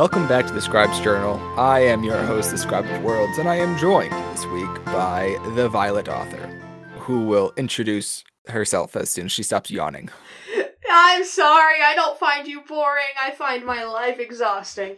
[0.00, 1.36] Welcome back to the Scribes Journal.
[1.60, 5.36] I am your host, the Scribe of Worlds, and I am joined this week by
[5.54, 6.46] the Violet author,
[7.00, 10.08] who will introduce herself as soon as she stops yawning.
[10.90, 13.12] I'm sorry, I don't find you boring.
[13.22, 14.96] I find my life exhausting.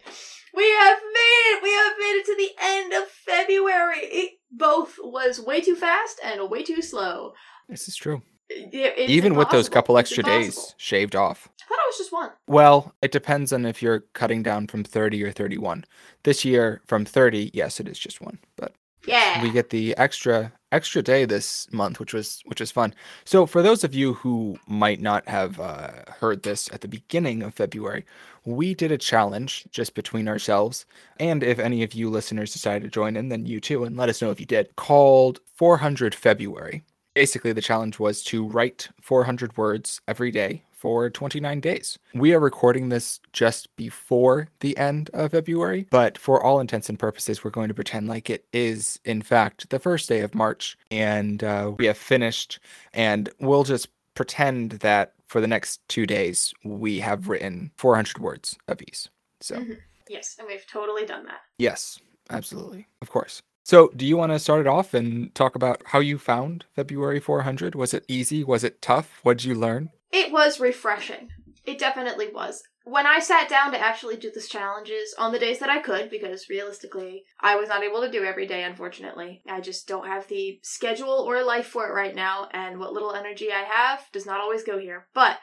[0.54, 1.62] We have made it!
[1.64, 3.98] We have made it to the end of February!
[4.02, 7.32] It both was way too fast and way too slow.
[7.68, 8.22] This is true.
[8.48, 11.48] It- Even with those couple extra days shaved off.
[11.72, 12.30] I thought it was just one.
[12.46, 15.84] Well, it depends on if you're cutting down from 30 or 31.
[16.24, 18.74] This year, from 30, yes, it is just one, but
[19.06, 19.42] Yeah.
[19.42, 22.94] we get the extra extra day this month which was which was fun
[23.26, 27.42] so for those of you who might not have uh, heard this at the beginning
[27.42, 28.06] of february
[28.46, 30.86] we did a challenge just between ourselves
[31.20, 34.08] and if any of you listeners decided to join in then you too and let
[34.08, 36.82] us know if you did called 400 february
[37.14, 41.98] basically the challenge was to write 400 words every day for 29 days.
[42.14, 46.98] We are recording this just before the end of February, but for all intents and
[46.98, 50.76] purposes, we're going to pretend like it is, in fact, the first day of March
[50.90, 52.58] and uh, we have finished,
[52.92, 58.56] and we'll just pretend that for the next two days, we have written 400 words
[58.68, 59.08] apiece.
[59.40, 59.78] So, Mhm.
[60.08, 61.40] Yes, and we've totally done that.
[61.58, 62.86] yes, absolutely.
[63.00, 63.40] Of course.
[63.64, 67.20] So, do you want to start it off and talk about how you found February
[67.20, 67.74] 400?
[67.74, 68.42] Was it easy?
[68.42, 69.20] Was it tough?
[69.22, 69.90] What did you learn?
[70.10, 71.28] It was refreshing.
[71.64, 72.64] It definitely was.
[72.84, 76.10] When I sat down to actually do these challenges on the days that I could,
[76.10, 79.42] because realistically, I was not able to do every day, unfortunately.
[79.48, 83.14] I just don't have the schedule or life for it right now, and what little
[83.14, 85.06] energy I have does not always go here.
[85.14, 85.38] But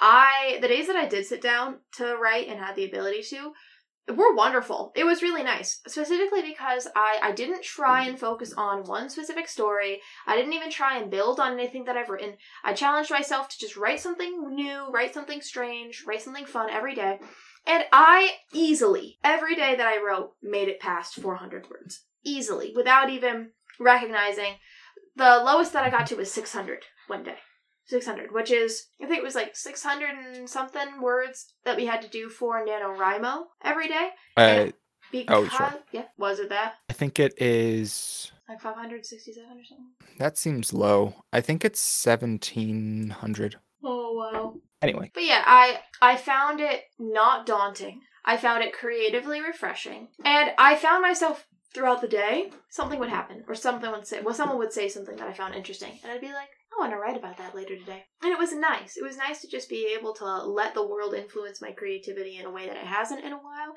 [0.00, 3.52] I, the days that I did sit down to write and had the ability to,
[4.16, 4.92] were wonderful.
[4.94, 9.48] It was really nice, specifically because I, I didn't try and focus on one specific
[9.48, 10.00] story.
[10.26, 12.36] I didn't even try and build on anything that I've written.
[12.64, 16.94] I challenged myself to just write something new, write something strange, write something fun every
[16.94, 17.20] day.
[17.66, 22.04] And I easily, every day that I wrote, made it past 400 words.
[22.24, 24.54] Easily, without even recognizing.
[25.16, 27.36] The lowest that I got to was 600 one day.
[27.90, 32.00] 600, which is, I think it was like 600 and something words that we had
[32.02, 34.10] to do for NaNoWriMo every day.
[34.36, 34.66] Uh,
[35.12, 35.74] Because, Oh, sure.
[35.92, 36.74] yeah, was it that?
[36.88, 38.30] I think it is.
[38.48, 39.86] Like 567 or something?
[40.18, 41.24] That seems low.
[41.32, 43.56] I think it's 1700.
[43.82, 44.54] Oh, wow.
[44.82, 48.00] Anyway, But yeah, I I found it not daunting.
[48.24, 53.44] I found it creatively refreshing, and I found myself throughout the day something would happen,
[53.48, 56.20] or something would say, well, someone would say something that I found interesting, and I'd
[56.20, 58.04] be like, I want to write about that later today.
[58.22, 58.96] And it was nice.
[58.96, 62.46] It was nice to just be able to let the world influence my creativity in
[62.46, 63.76] a way that it hasn't in a while,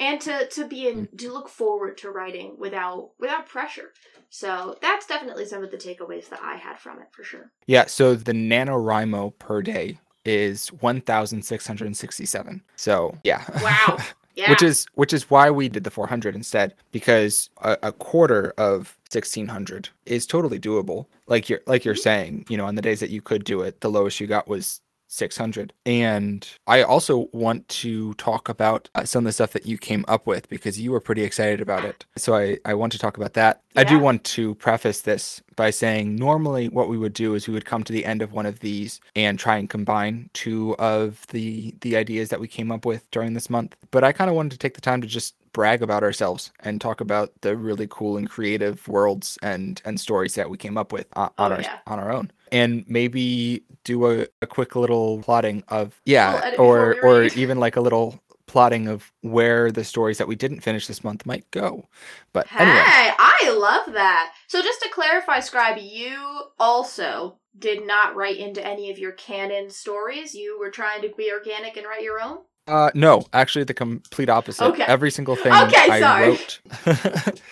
[0.00, 3.92] and to to be in to look forward to writing without without pressure.
[4.30, 7.50] So that's definitely some of the takeaways that I had from it for sure.
[7.66, 12.62] yeah, so the NaNoWriMo per day is 1667.
[12.76, 13.44] So, yeah.
[13.62, 13.98] Wow.
[14.38, 14.50] Yeah.
[14.50, 18.96] which is which is why we did the 400 instead because a, a quarter of
[19.10, 22.02] 1600 is totally doable like you're like you're mm-hmm.
[22.02, 24.46] saying you know on the days that you could do it the lowest you got
[24.46, 29.66] was 600 and i also want to talk about uh, some of the stuff that
[29.66, 32.04] you came up with because you were pretty excited about it.
[32.16, 33.62] So i i want to talk about that.
[33.74, 37.54] I do want to preface this by saying normally what we would do is we
[37.54, 41.26] would come to the end of one of these and try and combine two of
[41.28, 43.76] the the ideas that we came up with during this month.
[43.90, 46.80] But i kind of wanted to take the time to just brag about ourselves and
[46.80, 50.92] talk about the really cool and creative worlds and and stories that we came up
[50.92, 51.78] with on, on Oh, our yeah.
[51.86, 57.08] on our own and maybe do a, a quick little plotting of yeah or we
[57.08, 61.04] or even like a little plotting of where the stories that we didn't finish this
[61.04, 61.86] month might go
[62.32, 63.14] but Hey, anyway
[63.48, 64.32] I love that.
[64.46, 69.70] So just to clarify, Scribe, you also did not write into any of your canon
[69.70, 70.34] stories.
[70.34, 72.38] You were trying to be organic and write your own.
[72.66, 74.64] Uh, no, actually, the complete opposite.
[74.64, 74.84] Okay.
[74.86, 76.28] Every single thing Okay, I sorry.
[76.28, 76.60] wrote.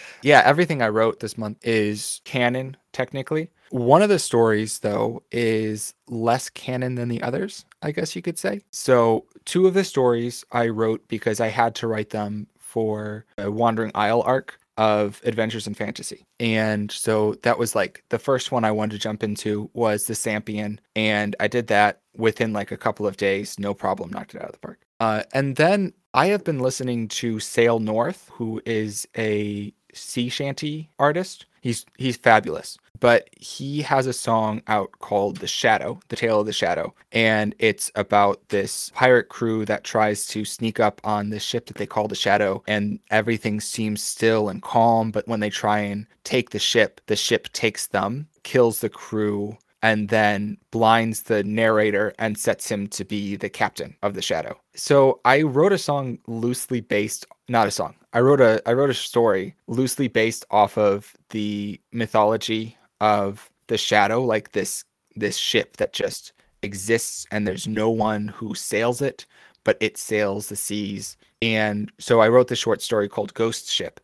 [0.23, 3.51] yeah, everything I wrote this month is canon, technically.
[3.71, 8.39] One of the stories, though, is less canon than the others, I guess you could
[8.39, 8.61] say.
[8.71, 13.51] So, two of the stories I wrote because I had to write them for a
[13.51, 16.27] Wandering Isle arc of Adventures in Fantasy.
[16.39, 20.15] And so that was like the first one I wanted to jump into was the
[20.15, 20.79] Sampian.
[20.95, 24.49] And I did that within like a couple of days, no problem, knocked it out
[24.49, 24.81] of the park.
[25.01, 30.91] Uh, and then I have been listening to Sail North, who is a sea shanty
[30.99, 31.47] artist.
[31.67, 32.79] He's he's fabulous.
[33.01, 36.95] But he has a song out called The Shadow, The Tale of the Shadow.
[37.11, 41.77] And it's about this pirate crew that tries to sneak up on this ship that
[41.77, 42.63] they call the Shadow.
[42.69, 45.11] And everything seems still and calm.
[45.11, 49.59] But when they try and take the ship, the ship takes them, kills the crew,
[49.83, 54.59] and then blinds the narrator and sets him to be the captain of the shadow.
[54.75, 57.95] So I wrote a song loosely based not a song.
[58.13, 63.79] I wrote a I wrote a story loosely based off of the mythology of the
[63.79, 64.85] shadow like this
[65.15, 66.33] this ship that just
[66.63, 69.27] exists and there's no one who sails it
[69.65, 74.01] but it sails the seas and so I wrote the short story called Ghost Ship.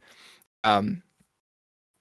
[0.65, 1.03] Um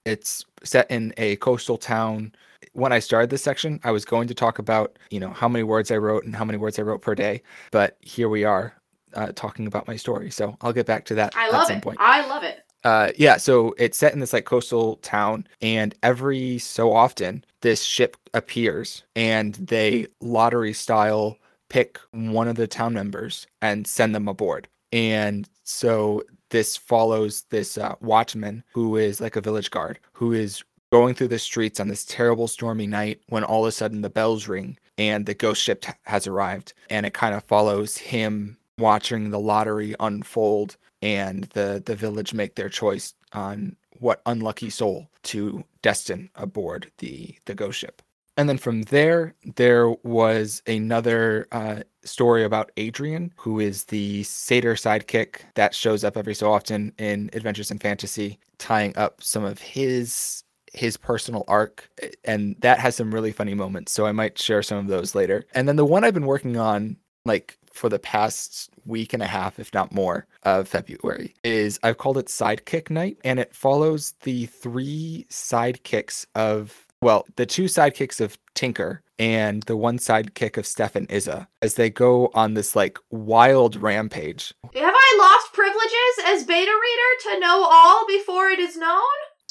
[0.04, 2.32] it's set in a coastal town
[2.72, 5.62] when I started this section, I was going to talk about, you know, how many
[5.62, 8.74] words I wrote and how many words I wrote per day, but here we are
[9.14, 10.30] uh, talking about my story.
[10.30, 11.82] So I'll get back to that I love it.
[11.82, 11.98] point.
[12.00, 12.64] I love it.
[12.84, 17.82] Uh, yeah, so it's set in this like coastal town, and every so often this
[17.82, 21.38] ship appears, and they lottery style
[21.68, 24.68] pick one of the town members and send them aboard.
[24.92, 30.62] And so this follows this uh, watchman who is like a village guard who is
[30.92, 34.10] going through the streets on this terrible stormy night when all of a sudden the
[34.10, 36.74] bells ring and the ghost ship has arrived.
[36.90, 42.54] And it kind of follows him watching the lottery unfold and the the village make
[42.54, 48.02] their choice on what unlucky soul to destine aboard the the ghost ship.
[48.36, 54.74] And then from there there was another uh, story about adrian who is the satyr
[54.74, 59.60] sidekick that shows up every so often in adventures in fantasy tying up some of
[59.60, 60.42] his
[60.72, 61.88] his personal arc
[62.24, 65.44] and that has some really funny moments so i might share some of those later
[65.54, 69.26] and then the one i've been working on like for the past week and a
[69.26, 74.14] half if not more of february is i've called it sidekick night and it follows
[74.22, 80.66] the three sidekicks of well the two sidekicks of tinker and the one sidekick of
[80.66, 86.44] stefan izza as they go on this like wild rampage Have I lost privileges as
[86.44, 89.00] beta reader to know all before it is known?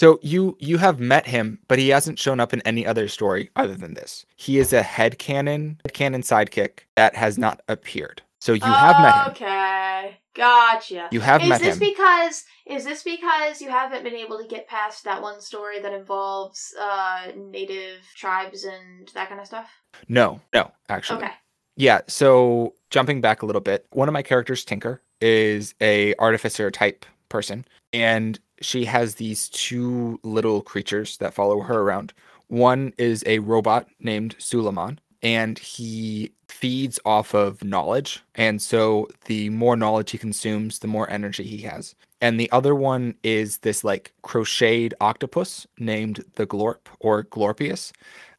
[0.02, 3.52] So you you have met him, but he hasn't shown up in any other story
[3.56, 4.26] other than this.
[4.36, 8.24] He is a headcanon headcanon sidekick that has not appeared.
[8.40, 9.32] So you have met him.
[9.34, 11.08] Okay, gotcha.
[11.12, 14.68] You have is met this because is this because you haven't been able to get
[14.68, 19.70] past that one story that involves uh native tribes and that kind of stuff?
[20.08, 21.20] no, no, actually.
[21.20, 21.34] Okay.
[21.78, 26.72] Yeah, so jumping back a little bit, one of my characters, Tinker, is a artificer
[26.72, 32.14] type person, and she has these two little creatures that follow her around.
[32.48, 38.22] One is a robot named Suleiman, and he feeds off of knowledge.
[38.36, 41.96] And so the more knowledge he consumes, the more energy he has.
[42.20, 47.92] And the other one is this like crocheted octopus named the Glorp or Glorpius.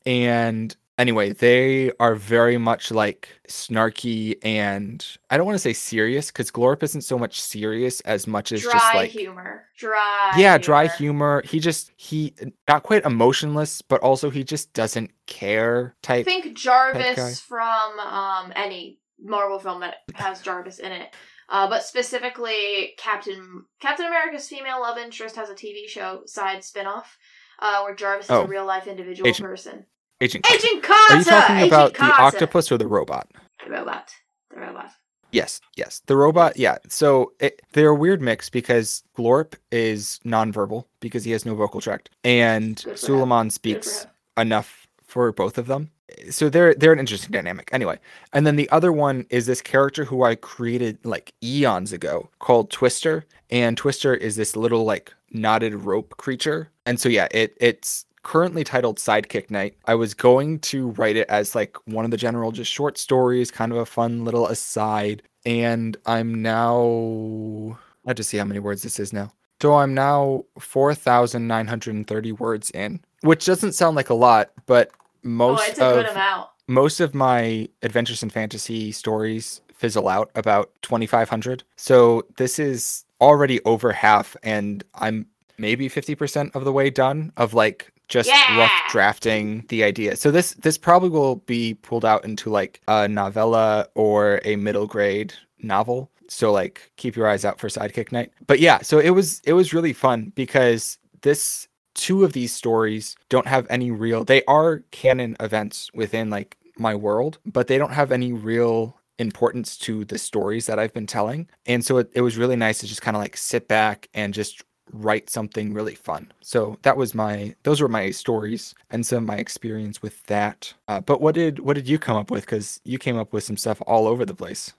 [0.06, 6.30] And anyway, they are very much like snarky and I don't want to say serious
[6.30, 9.64] because Glorp isn't so much serious as much as Dry just like humor.
[9.76, 10.32] Dry.
[10.36, 11.42] yeah, dry humor.
[11.44, 12.34] He just he
[12.68, 16.20] not quite emotionless, but also he just doesn't care type.
[16.26, 16.56] I think.
[16.56, 21.08] Jarvis from um any Marvel film that has Jarvis in it.
[21.48, 27.18] Uh, but specifically, Captain Captain America's female love interest has a TV show side spin-off
[27.58, 28.42] uh, where Jarvis is Oh.
[28.42, 29.86] a real life individual Agent- person.
[30.22, 30.44] Agent.
[30.44, 30.56] Carter.
[30.56, 30.90] Agent.
[31.10, 33.28] Are you talking Agent about the octopus or the robot?
[33.64, 34.10] The robot.
[34.50, 34.90] The robot.
[35.32, 36.02] Yes, yes.
[36.06, 36.76] The robot, yeah.
[36.88, 41.80] So it, they're a weird mix because Glorp is nonverbal because he has no vocal
[41.80, 42.84] tract, and.
[42.94, 45.90] Suleiman speaks for enough for both of them.
[46.30, 47.70] So they're they're an interesting dynamic.
[47.72, 47.98] Anyway,
[48.32, 52.70] and then the other one is this character who I created like eons ago called
[52.70, 56.70] Twister, and Twister is this little like knotted rope creature.
[56.84, 59.76] And so yeah, it it's currently titled Sidekick Night.
[59.86, 63.50] I was going to write it as like one of the general just short stories,
[63.50, 68.60] kind of a fun little aside, and I'm now I have to see how many
[68.60, 69.32] words this is now.
[69.60, 74.90] So I'm now 4,930 words in, which doesn't sound like a lot, but
[75.22, 82.24] most oh, of most of my adventures and fantasy stories fizzle out about 2500 so
[82.36, 85.26] this is already over half and i'm
[85.58, 90.16] maybe 50% of the way done of like just rough drafting the idea.
[90.16, 94.86] So this this probably will be pulled out into like a novella or a middle
[94.86, 96.10] grade novel.
[96.28, 98.32] So like keep your eyes out for sidekick night.
[98.46, 103.16] But yeah so it was it was really fun because this two of these stories
[103.28, 107.92] don't have any real they are canon events within like my world but they don't
[107.92, 111.48] have any real importance to the stories that i've been telling.
[111.66, 114.32] And so it, it was really nice to just kind of like sit back and
[114.32, 116.32] just write something really fun.
[116.40, 120.74] So that was my those were my stories and some of my experience with that.
[120.88, 122.44] Uh, but what did what did you come up with?
[122.44, 124.72] Because you came up with some stuff all over the place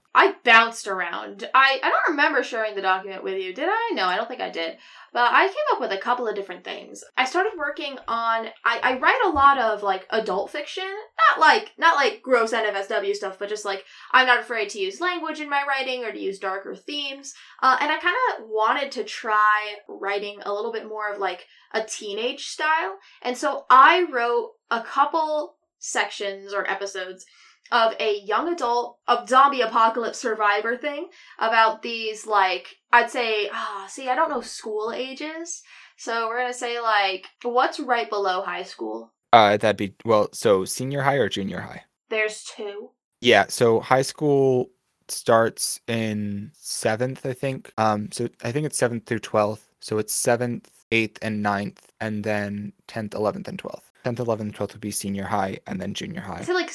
[0.43, 1.49] bounced around.
[1.53, 3.53] I, I don't remember sharing the document with you.
[3.53, 3.91] Did I?
[3.93, 4.77] No, I don't think I did.
[5.13, 7.03] But I came up with a couple of different things.
[7.15, 10.83] I started working on I, I write a lot of like adult fiction.
[11.29, 14.99] Not like not like gross NFSW stuff, but just like I'm not afraid to use
[14.99, 17.33] language in my writing or to use darker themes.
[17.61, 21.45] Uh, and I kind of wanted to try writing a little bit more of like
[21.73, 22.97] a teenage style.
[23.21, 27.25] And so I wrote a couple sections or episodes
[27.71, 31.07] of a young adult of zombie apocalypse survivor thing
[31.39, 35.63] about these like I'd say ah see I don't know school ages.
[35.97, 39.13] So we're gonna say like what's right below high school?
[39.31, 41.83] Uh that'd be well, so senior high or junior high?
[42.09, 42.91] There's two.
[43.21, 44.69] Yeah, so high school
[45.07, 47.71] starts in seventh, I think.
[47.77, 49.67] Um so I think it's seventh through twelfth.
[49.79, 53.91] So it's seventh, eighth, and ninth, and then tenth, eleventh, and twelfth.
[54.03, 56.41] Tenth, eleventh, twelfth would be senior high and then junior high.
[56.41, 56.71] So like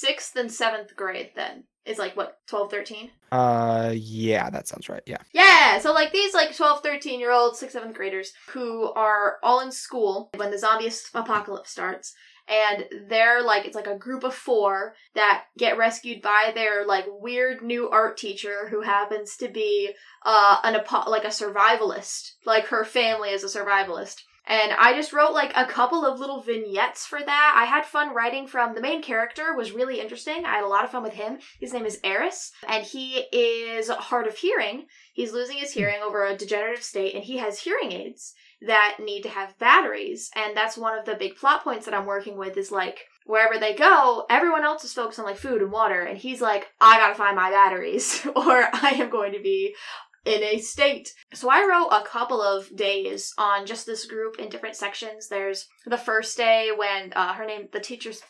[0.00, 5.02] sixth and seventh grade then is like what 12 13 Uh yeah, that sounds right.
[5.06, 5.18] Yeah.
[5.32, 9.60] yeah so like these like 12 13 year old sixth seventh graders who are all
[9.60, 12.14] in school when the zombie apocalypse starts
[12.48, 17.04] and they're like it's like a group of four that get rescued by their like
[17.08, 19.92] weird new art teacher who happens to be
[20.26, 24.16] uh an apo- like a survivalist like her family is a survivalist
[24.46, 27.54] and I just wrote like a couple of little vignettes for that.
[27.56, 30.44] I had fun writing from the main character was really interesting.
[30.44, 31.38] I had a lot of fun with him.
[31.60, 34.86] His name is Eris, and he is hard of hearing.
[35.12, 35.80] He's losing his hmm.
[35.80, 38.34] hearing over a degenerative state, and he has hearing aids
[38.66, 40.30] that need to have batteries.
[40.34, 43.58] And that's one of the big plot points that I'm working with is like wherever
[43.58, 46.98] they go, everyone else is focused on like food and water, and he's like, I
[46.98, 49.74] gotta find my batteries, or I am going to be
[50.24, 51.12] in a state.
[51.32, 55.28] So I wrote a couple of days on just this group in different sections.
[55.28, 58.22] There's the first day when uh, her name, the teacher's,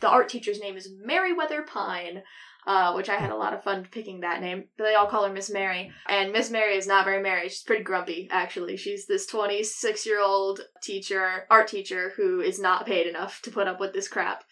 [0.00, 2.22] the art teacher's name is Meriwether Pine.
[2.66, 4.64] Uh, which I had a lot of fun picking that name.
[4.76, 5.90] They all call her Miss Mary.
[6.06, 7.48] And Miss Mary is not very merry.
[7.48, 8.76] She's pretty grumpy, actually.
[8.76, 13.68] She's this 26 year old teacher, art teacher, who is not paid enough to put
[13.68, 14.44] up with this crap.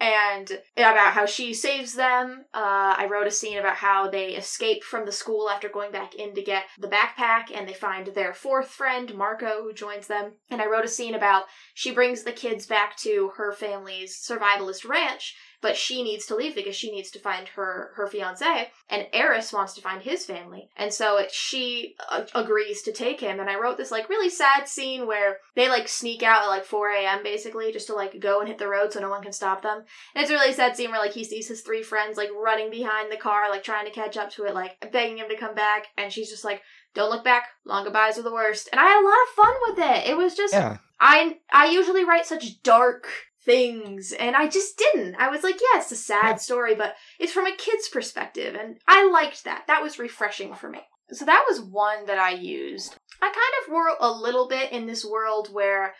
[0.00, 2.44] And about how she saves them.
[2.52, 6.14] Uh, I wrote a scene about how they escape from the school after going back
[6.14, 10.32] in to get the backpack, and they find their fourth friend, Marco, who joins them.
[10.50, 14.86] And I wrote a scene about she brings the kids back to her family's survivalist
[14.86, 19.06] ranch, but she needs to leave because she needs to find her her fiance and
[19.14, 20.68] Eris wants to find his family.
[20.76, 23.40] And so it, she uh, agrees to take him.
[23.40, 26.66] And I wrote this like really sad scene where they like sneak out at like
[26.66, 27.22] 4 a.m.
[27.22, 29.84] basically just to like go and hit the road so no one can stop them.
[30.14, 32.70] And it's a really sad scene where like he sees his three friends like running
[32.70, 35.54] behind the car like trying to catch up to it like begging him to come
[35.54, 35.86] back.
[35.96, 36.60] And she's just like
[36.92, 37.44] don't look back.
[37.64, 38.68] Long goodbyes are the worst.
[38.70, 40.10] And I had a lot of fun with it.
[40.10, 40.76] It was just yeah.
[41.00, 43.08] I I usually write such dark
[43.44, 45.16] things and I just didn't.
[45.16, 48.78] I was like, yeah, it's a sad story, but it's from a kid's perspective and
[48.88, 49.64] I liked that.
[49.66, 50.80] That was refreshing for me.
[51.10, 52.96] So that was one that I used.
[53.20, 55.94] I kind of were a little bit in this world where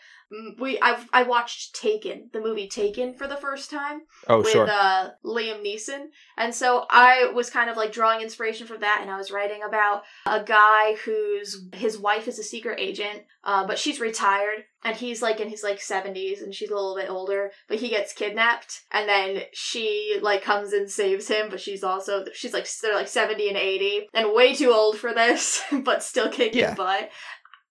[0.59, 4.67] we I've I watched Taken, the movie Taken for the first time Oh with sure.
[4.69, 9.11] uh, Liam Neeson, and so I was kind of like drawing inspiration from that, and
[9.11, 13.77] I was writing about a guy whose his wife is a secret agent, uh, but
[13.77, 17.51] she's retired, and he's like in his like seventies, and she's a little bit older,
[17.67, 22.25] but he gets kidnapped, and then she like comes and saves him, but she's also
[22.33, 26.29] she's like they're like seventy and eighty, and way too old for this, but still
[26.29, 26.73] kicking Yeah.
[26.73, 27.09] butt.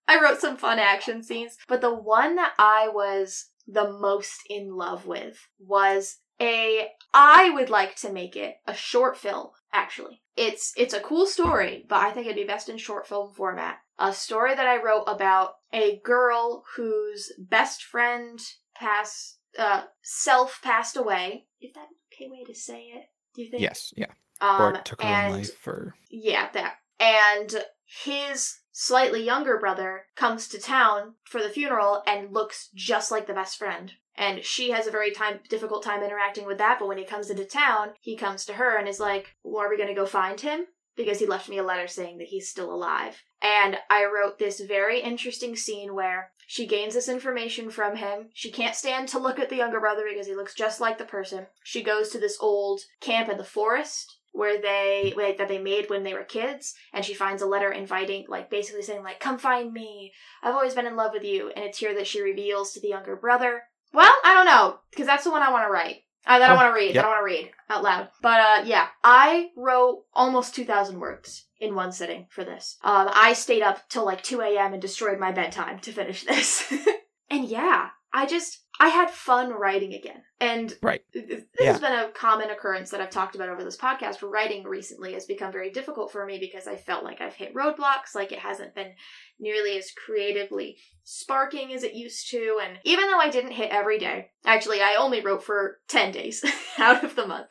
[0.07, 4.77] I wrote some fun action scenes, but the one that I was the most in
[4.77, 10.21] love with was a I would like to make it a short film actually.
[10.37, 13.79] It's it's a cool story, but I think it'd be best in short film format.
[13.99, 18.39] A story that I wrote about a girl whose best friend
[18.75, 21.47] pass uh self passed away.
[21.61, 23.05] Is that an okay way to say it?
[23.35, 23.63] Do you think?
[23.63, 24.07] Yes, yeah.
[24.41, 26.75] Um, or took her and own life for yeah, that.
[26.99, 27.65] And
[28.03, 33.33] his slightly younger brother comes to town for the funeral and looks just like the
[33.33, 33.93] best friend.
[34.17, 37.31] And she has a very time difficult time interacting with that, but when he comes
[37.31, 40.41] into town, he comes to her and is like, well, are we gonna go find
[40.41, 40.67] him?
[40.97, 43.23] Because he left me a letter saying that he's still alive.
[43.41, 48.31] And I wrote this very interesting scene where she gains this information from him.
[48.35, 51.05] She can't stand to look at the younger brother because he looks just like the
[51.05, 51.47] person.
[51.63, 55.89] She goes to this old camp in the forest where they like, that they made
[55.89, 59.39] when they were kids and she finds a letter inviting like basically saying like come
[59.39, 60.13] find me.
[60.43, 62.89] I've always been in love with you and it's here that she reveals to the
[62.89, 63.63] younger brother.
[63.93, 65.99] Well i don't know because that's the one i want to write.
[66.27, 67.05] Uh, that i Oh, want to read yep.
[67.05, 68.09] i want to read out loud.
[68.23, 72.77] But uh yeah i wrote almost 2000 words in one sitting for this.
[72.83, 76.73] Um i stayed up till like 2 a.m and destroyed my bedtime to finish this.
[77.31, 80.23] And yeah I just I had fun writing again.
[80.41, 81.05] And Right.
[81.13, 81.73] this Yeah.
[81.73, 84.29] has been a common occurrence that I've talked about over this podcast.
[84.29, 88.15] Writing recently has become very difficult for me because I felt like I've hit roadblocks,
[88.15, 88.95] like it hasn't been
[89.39, 92.59] nearly as creatively sparking as it used to.
[92.63, 96.45] And even though I didn't hit every day, actually, I only wrote for 10 days
[96.79, 97.51] out of the month.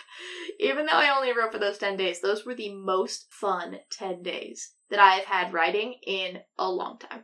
[0.60, 4.24] Even though I only wrote for those 10 days, those were the most fun 10
[4.24, 7.24] days that I have had writing in a long time.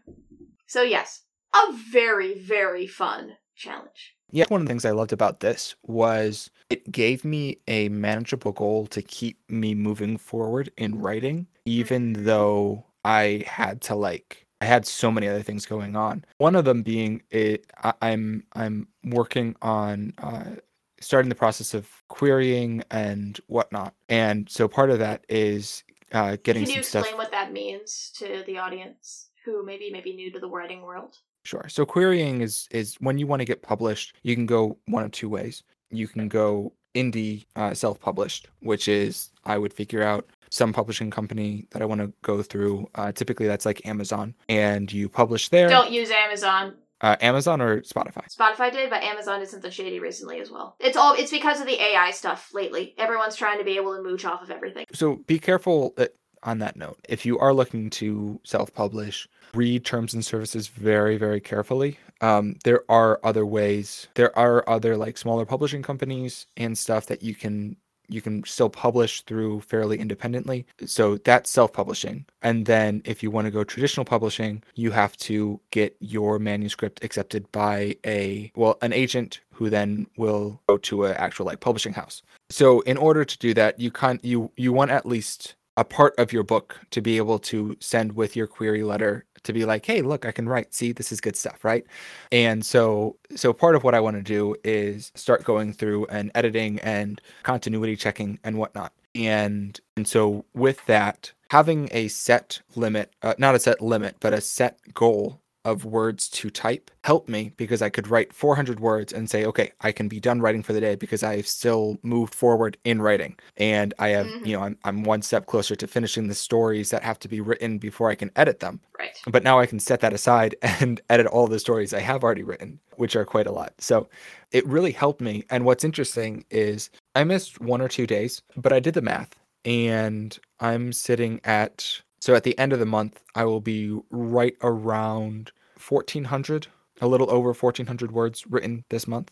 [0.68, 4.16] So, yes, a very, very fun challenge.
[4.32, 8.52] Yeah, one of the things I loved about this was it gave me a manageable
[8.52, 14.66] goal to keep me moving forward in writing, even though I had to like I
[14.66, 16.26] had so many other things going on.
[16.38, 20.58] One of them being it I, I'm I'm working on uh,
[21.02, 26.66] starting the process of querying and whatnot, and so part of that is uh, getting
[26.66, 27.18] Can you some explain stuff.
[27.18, 31.18] what that means to the audience who maybe maybe new to the writing world?
[31.44, 31.66] Sure.
[31.70, 35.12] So querying is is when you want to get published, you can go one of
[35.12, 35.64] two ways.
[35.90, 41.68] You can go indie uh, self-published, which is I would figure out some publishing company
[41.72, 42.90] that I want to go through.
[42.96, 45.70] Uh, typically, that's like Amazon, and you publish there.
[45.70, 46.76] Don't use Amazon.
[47.02, 48.28] Uh, Amazon or Spotify.
[48.28, 50.76] Spotify did, but Amazon did something shady recently as well.
[50.82, 52.94] It's all it's because of the AI stuff lately.
[52.98, 54.86] Everyone's trying to be able to mooch off of everything.
[54.92, 56.08] So be careful uh,
[56.44, 57.00] on that note.
[57.08, 61.98] If you are looking to self-publish, read terms and services very, very carefully.
[62.22, 64.08] Um, there are other ways.
[64.16, 67.78] There are other like smaller publishing companies and stuff that you can
[68.10, 70.66] you can still publish through fairly independently.
[70.86, 72.26] So that's self-publishing.
[72.42, 77.04] And then if you want to go traditional publishing, you have to get your manuscript
[77.04, 81.94] accepted by a well, an agent who then will go to an actual like publishing
[81.94, 82.24] house.
[82.50, 86.14] So in order to do that, you can you you want at least a part
[86.18, 89.86] of your book to be able to send with your query letter to be like,
[89.86, 90.74] hey, look, I can write.
[90.74, 91.86] See, this is good stuff, right?
[92.34, 96.32] And so so part of what I want to do is start going through and
[96.36, 98.92] editing and continuity checking and whatnot.
[99.16, 104.34] And and so with that, having a set limit, uh, not a set limit, but
[104.34, 109.14] a set goal of words to type helped me because I could write 400 words
[109.14, 112.34] and say, okay, I can be done writing for the day because I've still moved
[112.34, 113.38] forward in writing.
[113.58, 114.46] And I have, Mhm.
[114.48, 117.40] you know, I'm, I'm one step closer to finishing the stories that have to be
[117.40, 118.82] written before I can edit them.
[118.98, 119.16] Right.
[119.28, 122.44] But now I can set that aside and edit all the stories I have already
[122.44, 123.74] written, which are quite a lot.
[123.80, 124.10] So
[124.52, 125.46] it really helped me.
[125.50, 129.36] And what's interesting is I missed one or two days, but I did the math
[129.66, 134.54] and I'm sitting at so at the end of the month, I will be right
[134.62, 135.54] around
[135.88, 136.68] 1400,
[137.02, 139.32] a little over 1400 words written this month.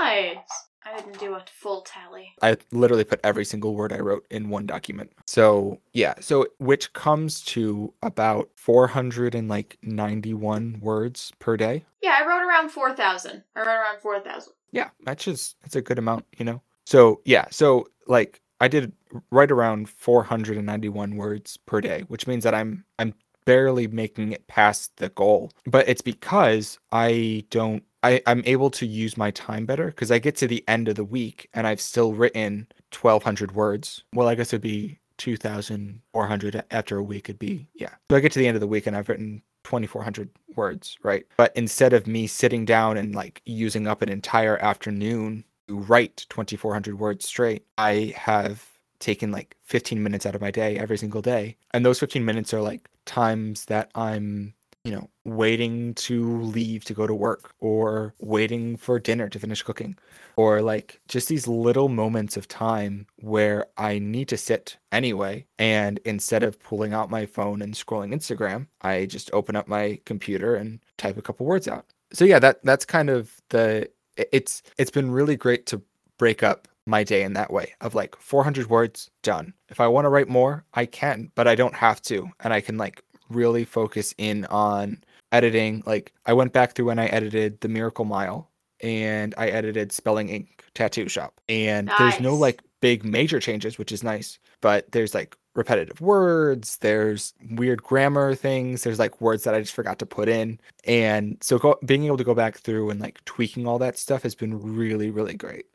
[0.00, 0.36] Nice.
[0.84, 2.32] I didn't do a full tally.
[2.40, 5.12] I literally put every single word I wrote in one document.
[5.26, 11.84] So, yeah, so which comes to about 491 words per day.
[12.02, 13.44] Yeah, I wrote around four thousand.
[13.54, 14.54] I wrote around four thousand.
[14.72, 16.62] Yeah, that's just that's a good amount, you know.
[16.86, 18.92] So, yeah, so like I did
[19.30, 23.14] right around 491 words per day, which means that I'm I'm
[23.48, 25.50] barely making it past the goal.
[25.64, 30.18] But it's because I don't I, I'm able to use my time better because I
[30.18, 34.04] get to the end of the week and I've still written 1,200 words.
[34.12, 37.30] Well, I guess it'd be 2,400 after a week.
[37.30, 37.94] It'd be, yeah.
[38.10, 41.26] So I get to the end of the week and I've written 2,400 words, right?
[41.38, 46.26] But instead of me sitting down and like using up an entire afternoon to write
[46.28, 51.22] 2,400 words straight, I have taken like 15 minutes out of my day every single
[51.22, 51.56] day.
[51.72, 56.94] And those 15 minutes are like times that I'm you know, waiting to leave to
[56.94, 59.98] go to work or waiting for dinner to finish cooking
[60.36, 65.44] or like just these little moments of time where I need to sit anyway.
[65.58, 70.00] And instead of pulling out my phone and scrolling Instagram, I just open up my
[70.06, 71.84] computer and type a couple words out.
[72.12, 75.82] So yeah, that that's kind of the it's it's been really great to
[76.16, 79.52] break up my day in that way of like 400 words done.
[79.68, 82.60] If I want to write more, I can, but I don't have to and I
[82.60, 85.82] can like really focus in on editing.
[85.86, 90.30] Like I went back through when I edited The Miracle Mile and I edited Spelling
[90.30, 91.40] Ink Tattoo Shop.
[91.48, 96.78] And there's no like big major changes, which is nice, but there's like repetitive words,
[96.78, 100.60] there's weird grammar things, there's like words that I just forgot to put in.
[100.84, 104.22] And so go, being able to go back through and like tweaking all that stuff
[104.22, 105.66] has been really really great.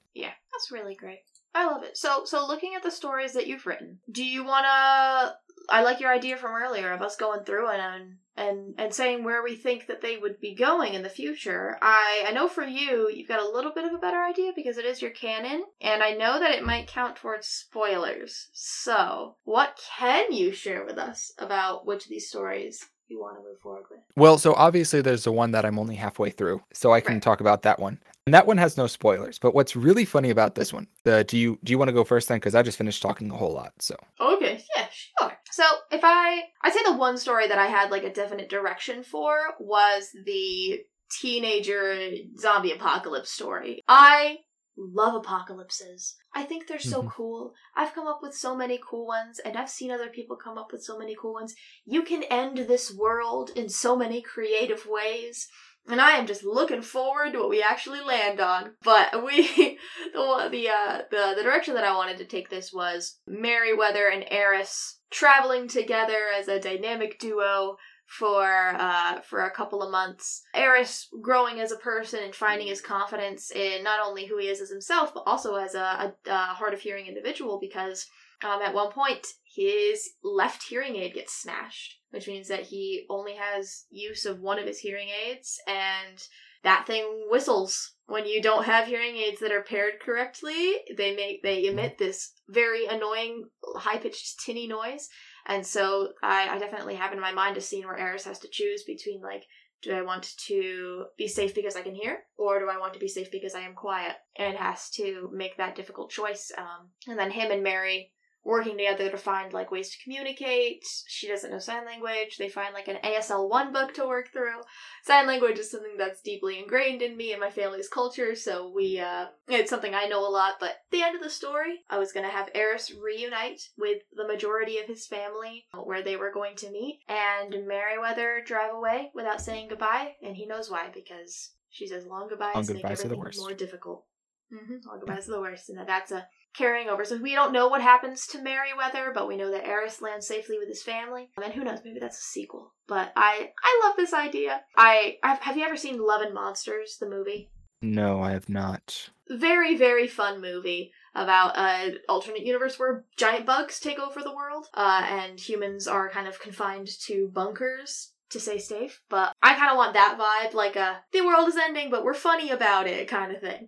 [0.54, 1.20] That's really great.
[1.56, 1.98] I love it.
[1.98, 5.36] So, so looking at the stories that you've written, do you want to
[5.70, 9.44] I like your idea from earlier of us going through and and and saying where
[9.44, 11.78] we think that they would be going in the future.
[11.82, 14.78] I I know for you, you've got a little bit of a better idea because
[14.78, 18.50] it is your canon, and I know that it might count towards spoilers.
[18.54, 23.44] So, what can you share with us about which of these stories you want to
[23.44, 24.00] move forward with?
[24.16, 27.22] Well, so obviously there's the one that I'm only halfway through, so I can Right.
[27.24, 28.00] talk about that one.
[28.26, 29.38] And that one has no spoilers.
[29.38, 32.04] But what's really funny about this one, uh, do you do you want to go
[32.04, 32.38] first then?
[32.38, 33.74] Because I just finished talking a whole lot.
[33.80, 35.34] So Okay, yeah, sure.
[35.54, 39.04] So if I, I'd say the one story that I had like a definite direction
[39.04, 40.80] for was the
[41.12, 43.84] teenager zombie apocalypse story.
[43.88, 44.38] I
[44.76, 46.16] love apocalypses.
[46.34, 47.12] I think they're so Mhm.
[47.12, 47.54] cool.
[47.76, 50.72] I've come up with so many cool ones, and I've seen other people come up
[50.72, 51.54] with so many cool ones.
[51.86, 55.48] You can end this world in so many creative ways.
[55.90, 58.72] And I am just looking forward to what we actually land on.
[58.84, 59.78] But we,
[60.14, 64.26] the the uh, the the direction that I wanted to take this was Meriwether and
[64.30, 70.44] Eris traveling together as a dynamic duo for uh for a couple of months.
[70.54, 74.62] Eris growing as a person and finding his confidence in not only who he is
[74.62, 75.80] as himself, but also as a,
[76.28, 78.06] a, a hard of hearing individual because
[78.44, 83.36] um, at one point his left hearing aid gets smashed, which means that he only
[83.36, 86.28] has use of one of his hearing aids and
[86.64, 91.44] that thing whistles when you don't have hearing aids that are paired correctly they make
[91.44, 93.44] they emit this very annoying
[93.76, 95.10] high-pitched tinny noise
[95.46, 98.48] and so I, I definitely have in my mind a scene where Eris has to
[98.50, 99.44] choose between like
[99.84, 103.00] do I want to be safe because I can hear, or do I want to
[103.00, 104.16] be safe because I am quiet?
[104.38, 106.52] And has to make that difficult choice.
[106.58, 108.13] Um, and then him and Mary
[108.46, 110.84] working together to find like ways to communicate.
[111.08, 112.38] She doesn't know sign language.
[112.38, 114.62] They find like an ASL one book to work through.
[115.06, 119.00] Sign language is something that's deeply ingrained in me and my family's culture, so we
[119.00, 121.98] uh it's something I know a lot, but at the end of the story, I
[122.00, 126.56] was gonna have Eris reunite with the majority of his family where they were going
[126.58, 131.88] to meet, and Meriwether drive away without saying goodbye, and he knows why, because she
[131.88, 133.40] says long goodbyes Long make goodbyes the everything worst.
[133.40, 134.06] more difficult.
[134.54, 134.88] Mm-hmm.
[134.88, 137.06] Long goodbyes are the worst, and that's a carrying over.
[137.06, 140.58] So we don't know what happens to Meriwether, but we know that Eris lands safely
[140.58, 141.30] with his family.
[141.42, 142.74] And who knows, maybe that's a sequel.
[142.88, 144.62] But I I love this idea.
[144.78, 147.50] I I've, have you ever seen Love and Monsters, the movie?
[147.84, 149.10] no, I have not.
[149.30, 154.68] Very very fun movie about an alternate universe where giant bugs take over the world,
[154.74, 159.02] uh, and humans are kind of confined to bunkers to stay safe.
[159.10, 162.14] But I kind of want that vibe, like a the world is ending, but we're
[162.14, 163.68] funny about it kind of thing.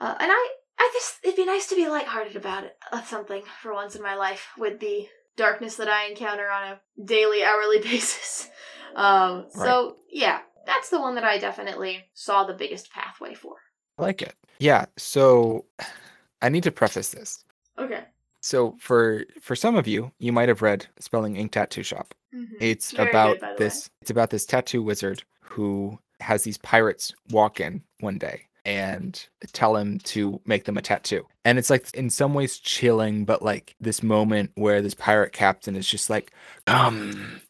[0.00, 0.48] Uh, and I
[0.84, 4.02] I just it'd be nice to be lighthearted about it, uh, something for once in
[4.02, 8.50] my life with the darkness that I encounter on a daily, hourly basis.
[8.94, 13.56] Um, so yeah, that's the one that I definitely saw the biggest pathway for.
[13.98, 14.34] I like it.
[14.58, 14.84] Yeah.
[14.98, 15.64] So
[16.42, 17.44] I need to preface this.
[17.78, 18.04] Okay.
[18.40, 22.14] So for for some of you, you might have read Spelling Ink Tattoo Shop.
[22.34, 22.56] Mhm.
[22.60, 23.54] It's Very about good, the way.
[23.58, 29.26] this it's about this tattoo wizard who has these pirates walk in one day and
[29.52, 31.26] tell him to make them a tattoo.
[31.44, 35.76] And it's like in some ways chilling, but like this moment where this pirate captain
[35.76, 36.32] is just like,
[36.66, 37.40] Come,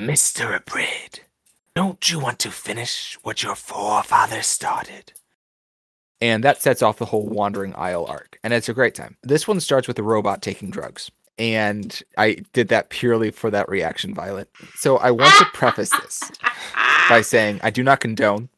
[0.00, 0.58] Mr.
[0.58, 1.20] Abrid,
[1.74, 5.12] don't you want to finish what your forefathers started?
[6.20, 8.38] And that sets off the whole Wandering Isle arc.
[8.44, 9.16] And it's a great time.
[9.24, 11.10] This one starts with a robot taking drugs.
[11.36, 14.48] And I did that purely for that reaction, Violet.
[14.76, 16.30] So I want to preface this
[17.08, 18.50] by saying I do not condone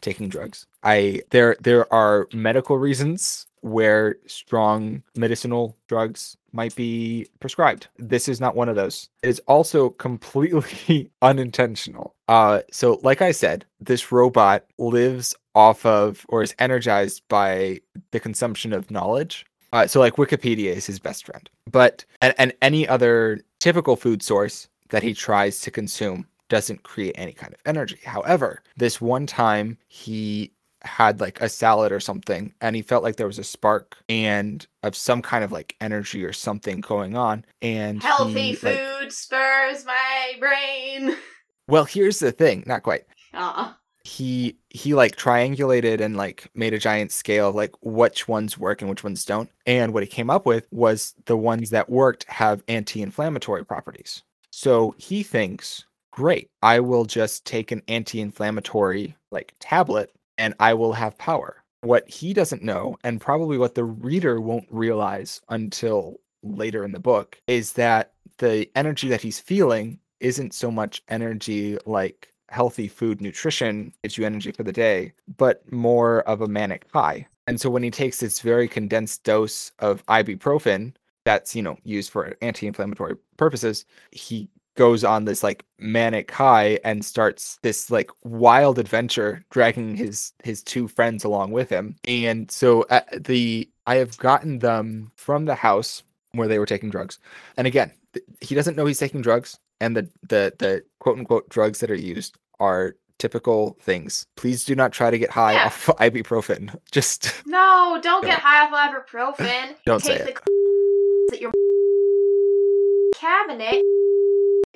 [0.00, 0.66] taking drugs.
[0.82, 7.86] I there there are medical reasons where strong medicinal drugs might be prescribed.
[7.96, 9.08] This is not one of those.
[9.22, 12.14] It is also completely unintentional.
[12.28, 18.20] Uh so like I said, this robot lives off of or is energized by the
[18.20, 19.46] consumption of knowledge.
[19.72, 21.48] Uh, so like Wikipedia is his best friend.
[21.70, 27.14] But and, and any other typical food source that he tries to consume doesn't create
[27.16, 27.98] any kind of energy.
[28.04, 30.52] However, this one time he
[30.84, 34.66] had like a salad or something and he felt like there was a spark and
[34.82, 39.12] of some kind of like energy or something going on and Healthy he, like- food
[39.12, 41.16] spurs my brain.
[41.68, 43.04] well here's the thing not quite.
[43.34, 43.72] Uh,
[44.04, 48.80] he he like triangulated and like made a giant scale of like which ones work
[48.82, 52.24] and which ones don't and what he came up with was the ones that worked
[52.24, 54.22] have anti-inflammatory properties.
[54.50, 60.12] So he thinks great i will just take an anti-inflammatory like tablet
[60.42, 64.66] and i will have power what he doesn't know and probably what the reader won't
[64.70, 70.70] realize until later in the book is that the energy that he's feeling isn't so
[70.70, 76.42] much energy like healthy food nutrition gives you energy for the day, but more of
[76.42, 77.26] a manic high.
[77.46, 82.10] And so when he takes this very condensed dose of ibuprofen, that's you know used
[82.10, 88.78] for anti-inflammatory purposes he goes on this like manic high and starts this like wild
[88.78, 91.96] adventure dragging his his two friends along with him.
[92.06, 96.88] And so uh, the i have gotten them from the house where they were taking
[96.90, 97.18] drugs.
[97.56, 101.48] And again th- he doesn't know he's taking drugs and the the the quote unquote
[101.50, 104.26] drugs that are used are typical things.
[104.36, 105.66] Please do not try to get high Yeah.
[105.66, 106.74] off ibuprofen.
[106.90, 109.76] Just No, don't get high off ibuprofen.
[109.84, 111.52] Don't Take say the that your
[113.14, 113.82] cabinet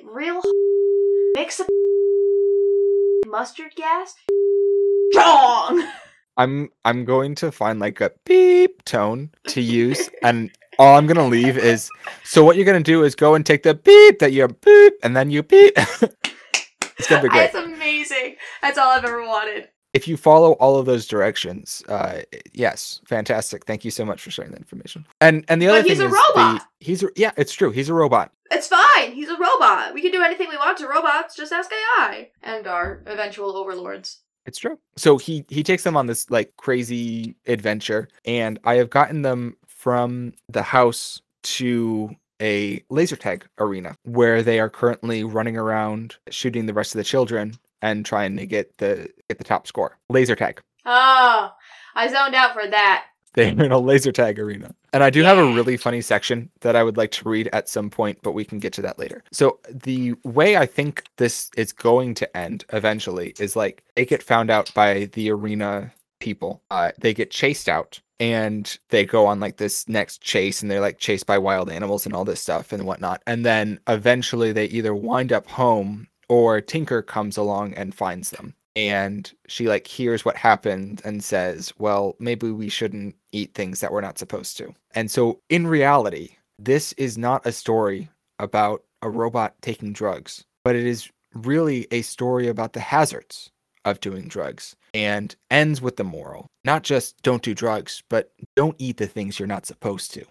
[0.07, 0.41] real
[1.35, 1.67] mix of
[3.27, 4.15] mustard gas.
[5.15, 5.87] Wrong.
[6.37, 11.27] I'm I'm going to find like a beep tone to use, and all I'm gonna
[11.27, 11.89] leave is
[12.23, 15.15] so what you're gonna do is go and take the beep that you're beep, and
[15.15, 15.73] then you beep.
[15.77, 17.51] it's gonna be great.
[17.51, 18.35] That's amazing.
[18.61, 19.69] That's all I've ever wanted.
[19.97, 22.19] If you follow all of those directions, uh,
[22.53, 23.65] yes, fantastic.
[23.65, 25.07] Thank you so much for sharing that information.
[25.21, 26.61] And and the other But he's thing a is robot.
[26.61, 27.71] the he's a, yeah, it's true.
[27.71, 28.31] He's a robot.
[28.51, 29.13] It's fine.
[29.13, 29.95] He's a robot.
[29.95, 31.35] We can do anything we want to robots.
[31.35, 34.19] Just ask AI and our eventual overlords.
[34.45, 34.77] It's true.
[34.97, 39.57] So he he takes them on this like crazy adventure, and I have gotten them
[39.65, 41.23] from the house
[41.57, 46.99] to a laser tag arena where they are currently running around shooting the rest of
[46.99, 49.97] the children and trying to get the get the top score.
[50.09, 50.61] Laser tag.
[50.85, 51.51] Oh,
[51.95, 53.05] I zoned out for that.
[53.33, 54.73] They're in a laser tag arena.
[54.93, 57.69] And I do have a really funny section that I would like to read at
[57.69, 59.23] some point, but we can get to that later.
[59.31, 64.23] So, the way I think this is going to end eventually is like they get
[64.23, 66.63] found out by the arena people.
[66.71, 70.81] Uh, they get chased out and they go on like this next chase and they're
[70.81, 73.21] like chased by wild animals and all this stuff and whatnot.
[73.27, 78.53] And then eventually they either wind up home or Tinker comes along and finds them.
[78.75, 83.91] And she like hears what happened and says well maybe we shouldn't eat things that
[83.91, 84.73] we're not supposed to.
[84.93, 88.09] And so in reality this is not a story
[88.39, 93.51] about a robot taking drugs but it is really a story about the hazards
[93.85, 96.47] of doing drugs and ends with the moral.
[96.65, 100.25] Not just don't do drugs but don't eat the things you're not supposed to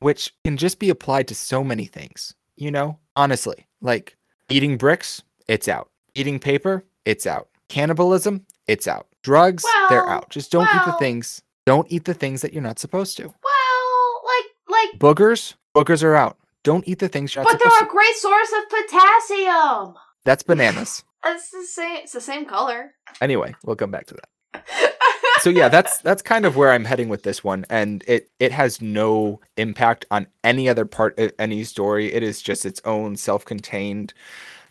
[0.00, 3.66] which can just be applied to so many things you know honestly.
[3.82, 4.16] Like
[4.48, 5.90] eating bricks it's out.
[6.14, 7.48] Eating paper it's out.
[7.68, 9.06] Cannibalism it's out.
[9.22, 10.30] Drugs they're out.
[10.30, 11.42] Just don't eat the things.
[11.66, 13.22] Don't eat the things that you're not supposed to.
[13.24, 16.36] Well, like, like, boogers boogers are out.
[16.64, 19.94] Don't eat the things you're not but they're a great source of potassium.
[20.24, 21.04] that's bananas.
[21.24, 21.98] It's the same.
[21.98, 22.94] It's the same color.
[23.20, 24.64] anyway we'll come back to that.
[25.40, 28.52] So yeah that's that's kind of where i'm heading with this one and it it
[28.52, 32.12] has no impact on any other part of any story.
[32.12, 34.14] It is just its own self-contained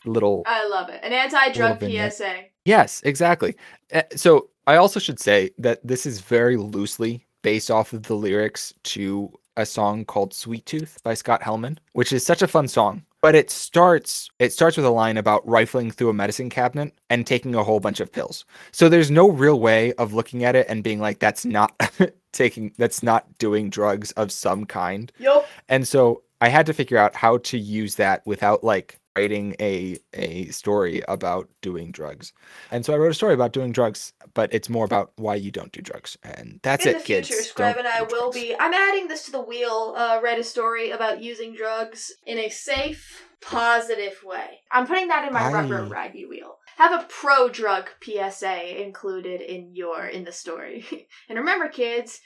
[0.06, 1.00] little I love it.
[1.04, 2.46] An anti-drug PSA.
[2.66, 3.56] Yes, exactly.
[3.94, 8.16] Uh, So I also should say that this is very loosely based off of the
[8.16, 12.68] lyrics to a song called Sweet Tooth by Scott Helman, which is such a fun
[12.68, 13.04] song.
[13.22, 17.28] But it starts it starts with a line about rifling through a medicine cabinet and
[17.28, 18.46] taking a whole bunch of pills.
[18.72, 21.72] So there's no real way of looking at it and being like that's not
[22.32, 25.12] taking that's not doing drugs of some kind.
[25.20, 25.48] Yep.
[25.70, 29.98] And so I had to figure out how to use that without like writing a
[30.14, 32.34] a story about doing drugs.
[32.72, 35.52] And so I wrote a story about doing drugs, but it's more about why you
[35.52, 36.18] don't do drugs.
[36.24, 37.28] And that's In it, the kids.
[37.28, 38.38] future, Scribe and I will drugs.
[38.40, 38.56] be.
[38.58, 39.94] I'm adding this to the wheel.
[39.98, 44.60] Uh, write a story about using drugs in a safe, positive way.
[44.72, 46.58] I'm putting that in my rubber I- raggy wheel.
[46.78, 50.86] Have a pro drug PSA included in your in the story.
[51.30, 52.22] and remember, kids,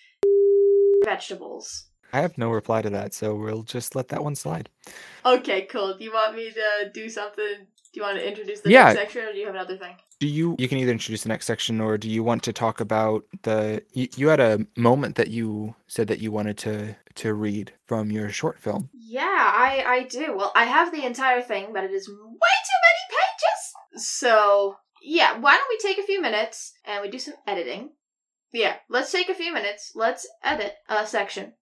[1.04, 1.88] vegetables.
[2.14, 4.70] I have no reply to that, so we'll just let that one slide.
[5.26, 5.98] Okay, cool.
[5.98, 7.44] Do you want me to do something?
[7.94, 8.86] Do you want to introduce the Yeah.
[8.86, 9.96] next section, or do you have another thing?
[10.20, 12.80] Do you you can either introduce the next section or do you want to talk
[12.80, 17.34] about the you, you had a moment that you said that you wanted to to
[17.34, 18.90] read from your short film.
[18.94, 20.36] Yeah, I I do.
[20.38, 24.06] Well, I have the entire thing, but it is way too many pages.
[24.06, 27.92] So yeah, why don't we take a few minutes and we do some editing?
[28.54, 29.92] Yeah, let's take a few minutes.
[29.96, 31.54] Let's edit a section.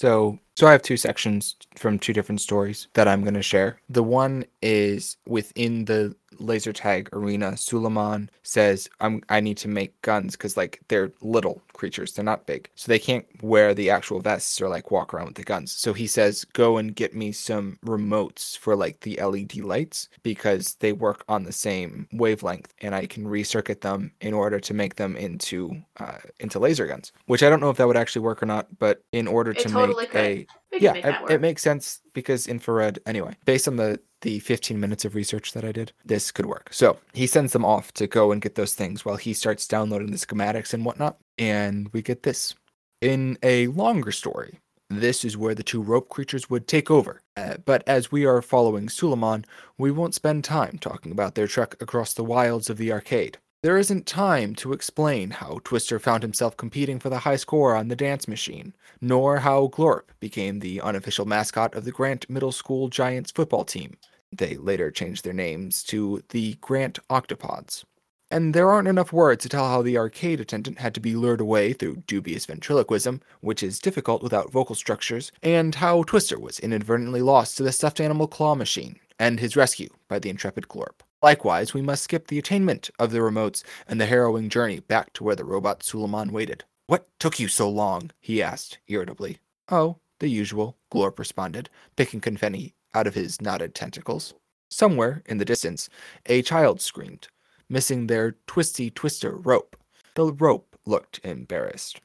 [0.00, 3.80] So, so I have two sections from two different stories that I'm going to share.
[3.88, 7.56] The one is within the laser tag arena.
[7.56, 12.46] Suleiman says, "I'm I need to make guns because like they're little creatures, they're not
[12.46, 15.72] big, so they can't wear the actual vests or like walk around with the guns."
[15.72, 20.74] So he says, "Go and get me some remotes for like the LED lights because
[20.76, 24.96] they work on the same wavelength, and I can recircuit them in order to make
[24.96, 28.42] them into uh, into laser guns." Which I don't know if that would actually work
[28.42, 30.20] or not, but in order It to totally make could.
[30.20, 33.36] a yeah, it, it makes sense because infrared anyway.
[33.44, 36.68] Based on the the 15 minutes of research that I did, this could work.
[36.72, 40.10] So he sends them off to go and get those things while he starts downloading
[40.10, 41.16] the schematics and whatnot.
[41.38, 42.54] And we get this.
[43.00, 47.22] In a longer story, this is where the two rope creatures would take over.
[47.36, 49.46] Uh, but as we are following Suleiman,
[49.78, 53.38] we won't spend time talking about their trek across the wilds of the arcade.
[53.62, 57.88] There isn't time to explain how Twister found himself competing for the high score on
[57.88, 62.88] the dance machine, nor how Glorp became the unofficial mascot of the Grant Middle School
[62.88, 63.98] Giants football team.
[64.32, 67.84] They later changed their names to the Grant Octopods.
[68.30, 71.42] And there aren't enough words to tell how the arcade attendant had to be lured
[71.42, 77.20] away through dubious ventriloquism, which is difficult without vocal structures, and how Twister was inadvertently
[77.20, 81.02] lost to the stuffed animal claw machine, and his rescue by the intrepid Glorp.
[81.22, 85.24] Likewise, we must skip the attainment of the remotes and the harrowing journey back to
[85.24, 86.64] where the robot Suleiman waited.
[86.86, 88.10] What took you so long?
[88.20, 89.38] he asked, irritably.
[89.70, 94.34] Oh, the usual, Glorp responded, picking confetti out of his knotted tentacles.
[94.70, 95.88] Somewhere in the distance,
[96.26, 97.28] a child screamed
[97.70, 99.76] missing their twisty twister rope.
[100.16, 102.00] The rope looked embarrassed.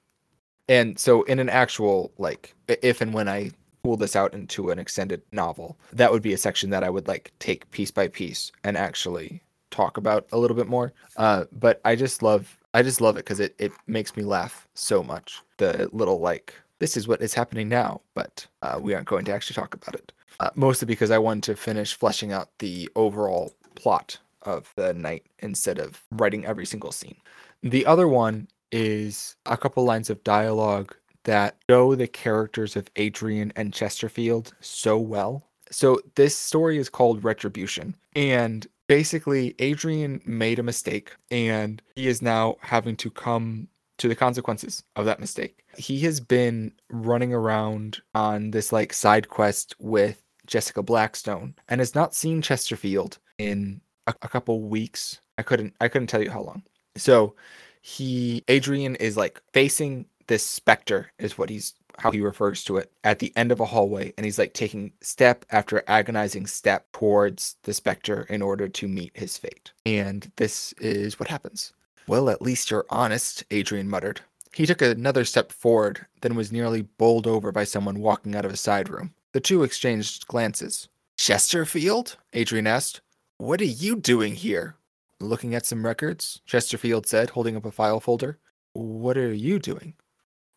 [0.70, 3.52] And so, in an actual, like, if and when I
[3.86, 7.08] pull this out into an extended novel, that would be a section that I would
[7.08, 10.92] like take piece by piece and actually talk about a little bit more.
[11.18, 14.68] Uh, but I just love, I just love it because it it makes me laugh
[14.74, 15.40] so much.
[15.58, 19.34] The little like, this is what is happening now, but uh, we aren't going to
[19.34, 20.12] actually talk about it.
[20.40, 25.28] Uh, mostly because I wanted to finish fleshing out the overall plot of the night
[25.40, 27.18] instead of writing every single scene.
[27.62, 33.52] The other one is a couple lines of dialogue that show the characters of Adrian
[33.56, 35.44] and Chesterfield so well.
[35.70, 37.96] So this story is called Retribution.
[38.16, 44.16] And basically, Adrian made a mistake and he is now having to come to the
[44.16, 45.64] consequences of that mistake.
[45.78, 51.96] He has been running around on this like side quest with Jessica Blackstone and has
[51.96, 55.20] not seen Chesterfield in a, a couple weeks.
[55.38, 56.64] I couldn't I couldn't tell you how long.
[56.98, 57.36] So
[57.82, 62.92] he Adrian is like facing this specter is what he's how he refers to it
[63.04, 67.56] at the end of a hallway and he's like taking step after agonizing step towards
[67.64, 69.72] the specter in order to meet his fate.
[69.86, 71.74] And this is what happens.
[72.08, 74.22] Well, at least you're honest, Adrian muttered.
[74.54, 78.54] He took another step forward, then was nearly bowled over by someone walking out of
[78.54, 79.14] a side room.
[79.34, 80.88] The two exchanged glances.
[81.18, 82.18] Chesterfield?
[82.34, 83.02] Adrian asked.
[83.38, 84.76] What are you doing here?
[85.20, 88.38] Looking at some records, Chesterfield said, holding up a file folder.
[88.74, 89.96] What are you doing?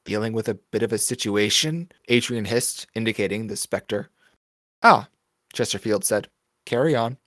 [0.08, 4.08] Dealing with a bit of a situation, Adrian hissed, indicating the specter.
[4.82, 5.08] Ah,
[5.52, 6.28] Chesterfield said.
[6.64, 7.18] Carry on.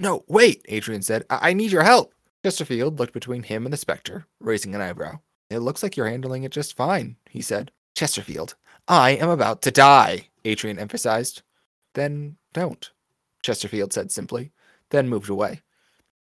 [0.00, 1.24] No, wait, Adrian said.
[1.30, 2.12] I, I need your help.
[2.44, 5.20] Chesterfield looked between him and the specter, raising an eyebrow.
[5.50, 7.70] It looks like you're handling it just fine, he said.
[7.94, 8.56] Chesterfield,
[8.88, 11.42] I am about to die, Adrian emphasized.
[11.94, 12.90] Then don't,
[13.44, 14.50] Chesterfield said simply
[14.90, 15.62] then moved away.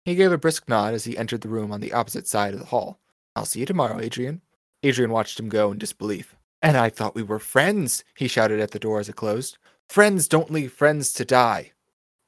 [0.05, 2.61] He gave a brisk nod as he entered the room on the opposite side of
[2.61, 3.01] the hall.
[3.35, 4.43] I'll see you tomorrow, Adrian.
[4.83, 6.37] Adrian watched him go in disbelief.
[6.63, 9.59] And I thought we were friends, he shouted at the door as it closed.
[9.89, 11.73] Friends don't leave friends to die.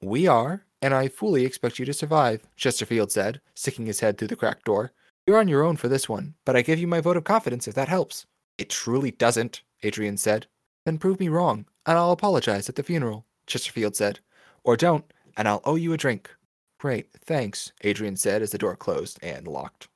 [0.02, 4.28] We are, and I fully expect you to survive, Chesterfield said, sticking his head through
[4.28, 4.92] the cracked door.
[5.26, 7.68] You're on your own for this one, but I give you my vote of confidence
[7.68, 8.26] if that helps.
[8.56, 10.46] It truly doesn't, Adrian said.
[10.86, 14.20] Then prove me wrong, and I'll apologize at the funeral, Chesterfield said.
[14.64, 15.04] Or don't,
[15.36, 16.30] and I'll owe you a drink.
[16.78, 19.88] Great, thanks, Adrian said as the door closed and locked.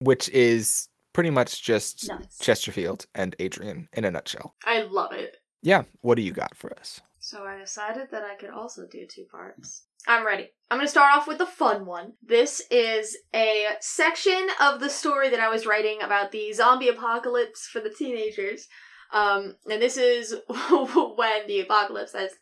[0.00, 2.38] Which is pretty much just nice.
[2.38, 4.54] Chesterfield and Adrian in a nutshell.
[4.64, 5.36] I love it.
[5.62, 7.00] Yeah, what do you got for us?
[7.20, 9.84] So I decided that I could also do two parts.
[10.08, 10.50] I'm ready.
[10.70, 12.14] I'm going to start off with the fun one.
[12.20, 17.68] This is a section of the story that I was writing about the zombie apocalypse
[17.68, 18.66] for the teenagers.
[19.12, 22.32] Um, and this is when the apocalypse has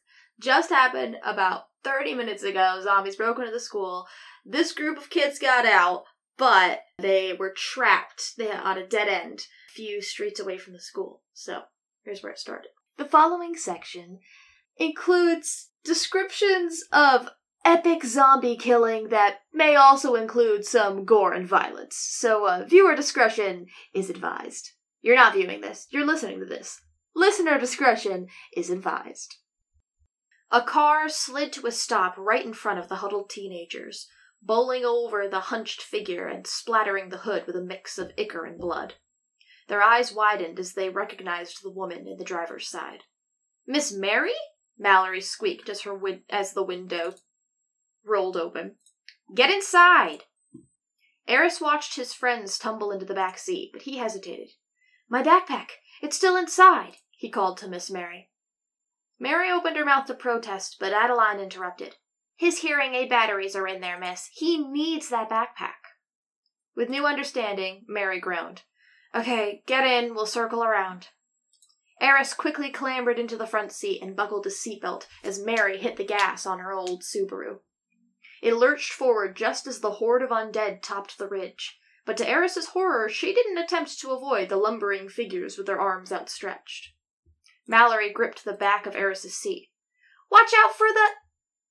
[0.41, 4.07] just happened about 30 minutes ago, zombies broke into the school.
[4.47, 6.05] This group of kids got out,
[6.41, 10.81] but they were trapped they on a dead end a few streets away from the
[10.81, 11.21] school.
[11.35, 11.65] So,
[12.03, 12.71] here's where it started.
[12.97, 14.21] The following section
[14.79, 17.29] includes descriptions of
[17.63, 21.97] epic zombie killing that may also include some gore and violence.
[21.97, 24.71] So, uh, viewer discretion is advised.
[25.03, 26.81] You're not viewing this, you're listening to this.
[27.15, 29.37] Listener discretion is advised.
[30.51, 34.09] A car slid to a stop right in front of the huddled teenagers,
[34.43, 38.59] bowling over the hunched figure and splattering the hood with a mix of ichor and
[38.59, 38.95] blood.
[39.69, 43.05] Their eyes widened as they recognized the woman in the driver's side.
[43.67, 44.35] Miss Mary?
[44.79, 47.15] Mallory squeaked as her win- as the window
[48.03, 48.77] rolled open.
[49.35, 50.25] Get inside!
[51.29, 54.51] Eris watched his friends tumble into the back seat, but he hesitated.
[55.09, 55.69] My backpack!
[56.03, 56.97] It's still inside!
[57.13, 58.31] he called to Miss Mary.
[59.19, 61.97] Mary opened her mouth to protest, but Adeline interrupted.
[62.41, 64.31] His hearing aid batteries are in there, miss.
[64.33, 65.93] He needs that backpack.
[66.75, 68.63] With new understanding, Mary groaned.
[69.15, 71.09] Okay, get in, we'll circle around.
[72.01, 76.05] Eris quickly clambered into the front seat and buckled his seatbelt as Mary hit the
[76.05, 77.59] gas on her old Subaru.
[78.41, 82.69] It lurched forward just as the horde of undead topped the ridge, but to Eris's
[82.69, 86.95] horror, she didn't attempt to avoid the lumbering figures with their arms outstretched.
[87.69, 89.69] Mallory gripped the back of Eris's seat.
[90.31, 91.20] Watch out for the.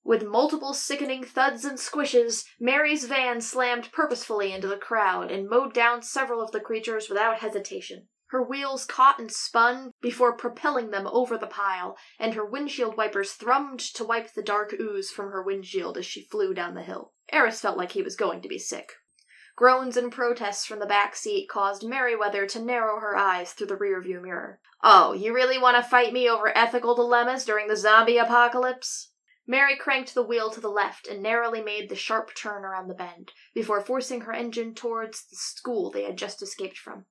[0.04, 5.74] With multiple sickening thuds and squishes, Mary's van slammed purposefully into the crowd and mowed
[5.74, 8.08] down several of the creatures without hesitation.
[8.28, 13.34] Her wheels caught and spun before propelling them over the pile, and her windshield wipers
[13.34, 17.14] thrummed to wipe the dark ooze from her windshield as she flew down the hill.
[17.32, 18.93] Eris felt like he was going to be sick.
[19.56, 23.76] Groans and protests from the back seat caused Meriwether to narrow her eyes through the
[23.76, 24.62] rearview mirror.
[24.84, 29.10] Oh, you really want to fight me over ethical dilemmas during the zombie apocalypse?
[29.50, 32.93] Mary cranked the wheel to the left and narrowly made the sharp turn around the
[32.93, 37.08] bend, before forcing her engine towards the school they had just escaped from.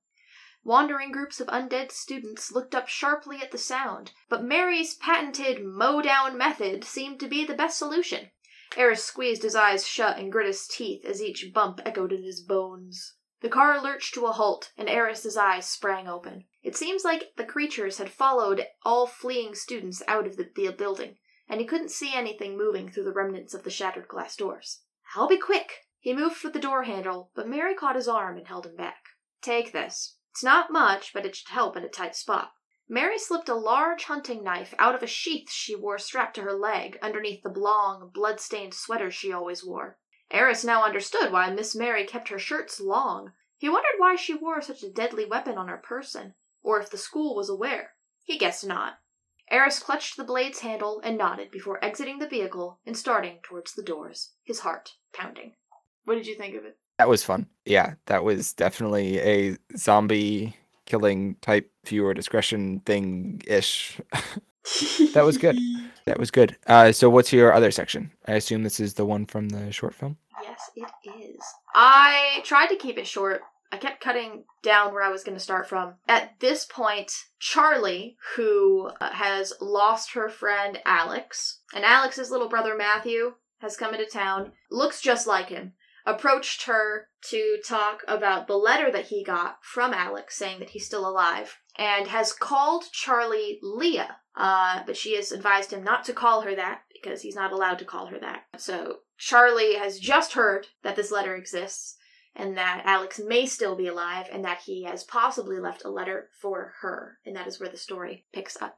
[0.63, 6.01] Wandering groups of undead students looked up sharply at the sound, but Mary's patented mow
[6.01, 8.31] down method seemed to be the best solution.
[8.77, 12.39] Eris squeezed his eyes shut and grit his teeth as each bump echoed in his
[12.39, 13.15] bones.
[13.41, 16.45] The car lurched to a halt, and Eris's eyes sprang open.
[16.63, 21.17] It seems like the creatures had followed all fleeing students out of the, the building,
[21.49, 24.81] and he couldn't see anything moving through the remnants of the shattered glass doors.
[25.15, 25.87] I'll be quick!
[25.99, 29.03] He moved for the door handle, but Mary caught his arm and held him back.
[29.41, 30.17] Take this.
[30.31, 32.53] It's not much, but it should help in a tight spot.
[32.87, 36.53] Mary slipped a large hunting knife out of a sheath she wore strapped to her
[36.53, 39.99] leg underneath the long, blood-stained sweater she always wore.
[40.31, 43.33] Eris now understood why Miss Mary kept her shirts long.
[43.57, 46.97] He wondered why she wore such a deadly weapon on her person, or if the
[46.97, 47.95] school was aware.
[48.23, 48.99] He guessed not.
[49.51, 53.83] Eris clutched the blade's handle and nodded before exiting the vehicle and starting towards the
[53.83, 55.53] doors, his heart pounding.
[56.05, 56.77] What did you think of it?
[56.97, 57.47] That was fun.
[57.65, 63.99] Yeah, that was definitely a zombie killing type viewer discretion thing ish.
[65.13, 65.57] that was good.
[66.05, 66.57] That was good.
[66.65, 68.11] Uh, so, what's your other section?
[68.25, 70.17] I assume this is the one from the short film.
[70.41, 71.39] Yes, it is.
[71.75, 73.41] I tried to keep it short.
[73.71, 75.95] I kept cutting down where I was going to start from.
[76.07, 82.75] At this point, Charlie, who uh, has lost her friend Alex, and Alex's little brother
[82.75, 85.73] Matthew has come into town, looks just like him
[86.05, 90.85] approached her to talk about the letter that he got from Alex saying that he's
[90.85, 94.17] still alive and has called Charlie Leah.
[94.35, 97.77] Uh, but she has advised him not to call her that because he's not allowed
[97.79, 98.43] to call her that.
[98.57, 101.97] So Charlie has just heard that this letter exists
[102.39, 106.29] and that Alex may still be alive and that he has possibly left a letter
[106.39, 107.19] for her.
[107.25, 108.77] And that is where the story picks up.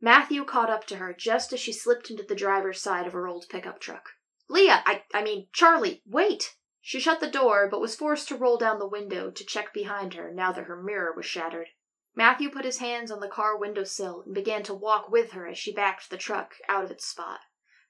[0.00, 3.28] Matthew caught up to her just as she slipped into the driver's side of her
[3.28, 4.10] old pickup truck.
[4.48, 6.56] Leah, I, I mean, Charlie, wait!
[6.80, 10.14] She shut the door, but was forced to roll down the window to check behind
[10.14, 11.68] her now that her mirror was shattered.
[12.14, 15.46] Matthew put his hands on the car window sill and began to walk with her
[15.46, 17.40] as she backed the truck out of its spot.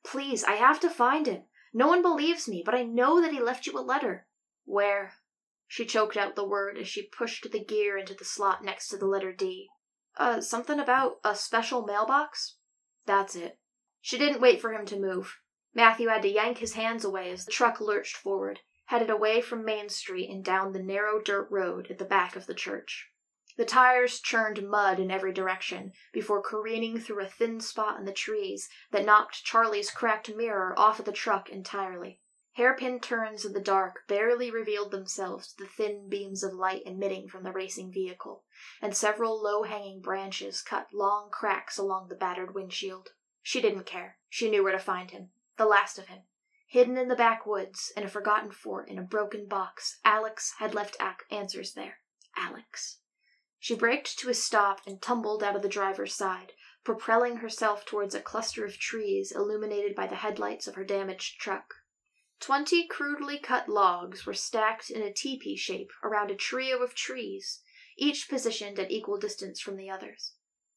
[0.05, 1.45] Please, I have to find him.
[1.73, 4.27] No one believes me, but I know that he left you a letter.
[4.65, 5.15] Where?
[5.67, 8.97] She choked out the word as she pushed the gear into the slot next to
[8.97, 9.69] the letter D.
[10.17, 12.57] Uh, something about a special mailbox?
[13.05, 13.59] That's it.
[14.01, 15.37] She didn't wait for him to move.
[15.75, 19.65] Matthew had to yank his hands away as the truck lurched forward, headed away from
[19.65, 23.11] Main Street and down the narrow dirt road at the back of the church.
[23.59, 28.13] The tires churned mud in every direction before careening through a thin spot in the
[28.13, 32.21] trees that knocked Charlie's cracked mirror off of the truck entirely.
[32.53, 37.27] Hairpin turns in the dark barely revealed themselves to the thin beams of light emitting
[37.27, 38.45] from the racing vehicle,
[38.81, 43.09] and several low hanging branches cut long cracks along the battered windshield.
[43.43, 44.19] She didn't care.
[44.29, 45.31] She knew where to find him.
[45.57, 46.21] The last of him.
[46.69, 50.97] Hidden in the backwoods, in a forgotten fort, in a broken box, Alex had left
[51.29, 51.99] answers there.
[52.37, 53.01] Alex.
[53.61, 56.53] She braked to a stop and tumbled out of the driver's side,
[56.85, 61.75] propelling herself towards a cluster of trees illuminated by the headlights of her damaged truck.
[62.41, 67.63] Twenty crudely cut logs were stacked in a teepee shape around a trio of trees,
[67.97, 70.35] each positioned at equal distance from the others.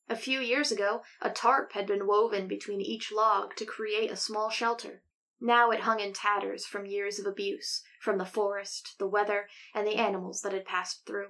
[0.10, 4.16] A few years ago, a tarp had been woven between each log to create a
[4.16, 5.04] small shelter.
[5.40, 9.86] Now it hung in tatters from years of abuse, from the forest, the weather, and
[9.86, 11.30] the animals that had passed through.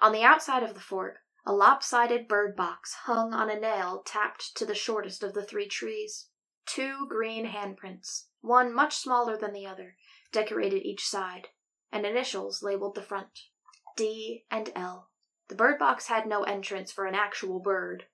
[0.00, 4.54] On the outside of the fort, a lopsided bird box hung on a nail tapped
[4.56, 6.28] to the shortest of the three trees.
[6.66, 9.96] Two green handprints, one much smaller than the other,
[10.32, 11.48] decorated each side,
[11.92, 13.44] and initials labeled the front
[13.96, 15.10] D and L.
[15.48, 18.08] The bird box had no entrance for an actual bird,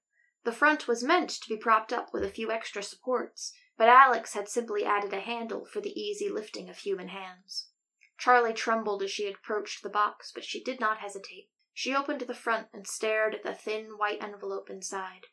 [0.45, 4.35] The front was meant to be propped up with a few extra supports, but Alex
[4.35, 7.71] had simply added a handle for the easy lifting of human hands.
[8.17, 11.51] Charlie trembled as she approached the box, but she did not hesitate.
[11.81, 15.29] She opened the front and stared at the thin white envelope inside.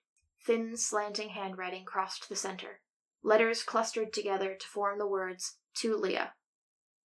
[0.45, 2.79] Thin, slanting handwriting crossed the center.
[3.21, 6.35] Letters clustered together to form the words, To Leah.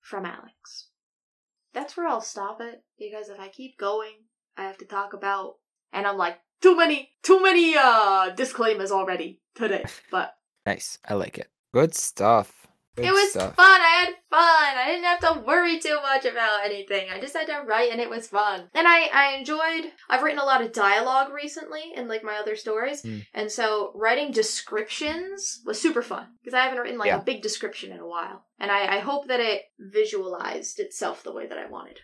[0.00, 0.90] From Alex.
[1.74, 4.26] That's where I'll stop it, because if I keep going,
[4.56, 5.54] I have to talk about.
[5.92, 9.86] And I'm like, too many, too many uh disclaimers already today.
[10.08, 10.36] But
[10.66, 10.98] Nice.
[11.04, 11.50] I like it.
[11.74, 12.61] Good stuff.
[12.96, 13.54] Good it was stuff.
[13.56, 13.80] fun.
[13.80, 14.78] I had fun.
[14.78, 17.08] I didn't have to worry too much about anything.
[17.10, 18.68] I just had to write and it was fun.
[18.74, 22.54] And I, I enjoyed, I've written a lot of dialogue recently in like my other
[22.56, 23.02] stories.
[23.02, 23.24] Mm.
[23.32, 27.18] And so writing descriptions was super fun because I haven't written like Yeah.
[27.18, 28.44] a big description in a while.
[28.58, 31.98] And I, I hope that it visualized itself the way that I wanted.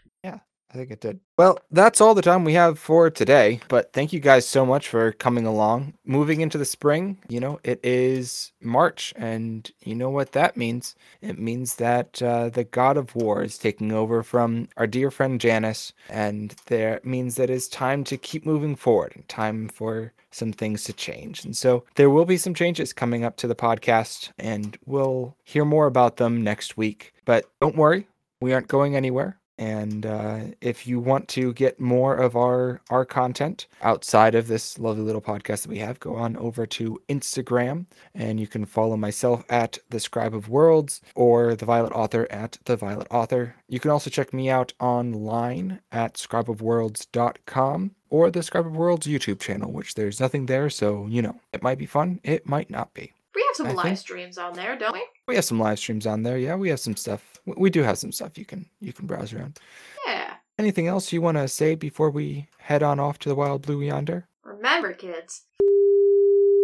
[0.70, 1.20] I think it did.
[1.38, 3.60] Well, that's all the time we have for today.
[3.68, 5.94] But thank you guys so much for coming along.
[6.04, 10.94] Moving into the spring, you know, it is March, and you know what that means?
[11.22, 15.40] It means that uh, the God of War is taking over from our dear friend
[15.40, 20.52] Janus, and there means that it's time to keep moving forward and time for some
[20.52, 21.44] things to change.
[21.44, 25.64] And so there will be some changes coming up to the podcast, and we'll hear
[25.64, 27.14] more about them next week.
[27.24, 28.06] But don't worry,
[28.40, 29.37] we aren't going anywhere.
[29.58, 34.78] And uh, if you want to get more of our our content outside of this
[34.78, 38.96] lovely little podcast that we have, go on over to Instagram and you can follow
[38.96, 43.56] myself at the Scribe of Worlds or the Violet Author at the Violet Author.
[43.68, 49.40] You can also check me out online at scribeofworlds.com or the Scribe of Worlds YouTube
[49.40, 52.94] channel, which there's nothing there, so you know it might be fun, it might not
[52.94, 53.12] be.
[53.48, 55.02] We have some I live think- streams on there, don't we?
[55.26, 56.36] We have some live streams on there.
[56.38, 57.22] Yeah, we have some stuff.
[57.46, 59.58] We- We do have some stuff you can you can browse around.
[60.06, 60.34] Yeah.
[60.58, 63.80] Anything else you want to say before we head on off to the wild blue
[63.80, 64.26] yonder?
[64.44, 65.44] Remember, kids,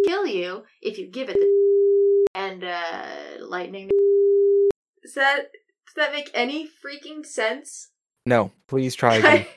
[0.07, 3.89] kill you if you give it the and uh lightning.
[5.03, 5.51] Does that
[5.87, 7.91] does that make any freaking sense?
[8.27, 9.47] No, please try again.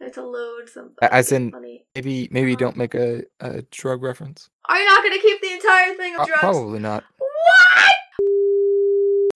[0.00, 0.92] Have to load some.
[1.02, 1.84] A- as in- funny.
[1.94, 4.48] maybe maybe don't make a, a drug reference.
[4.68, 6.40] Are you not gonna keep the entire thing of Uh, drugs?
[6.40, 7.04] probably not.
[7.18, 7.94] What?